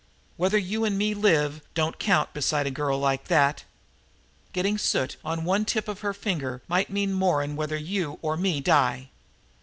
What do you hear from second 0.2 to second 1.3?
"Whether you and me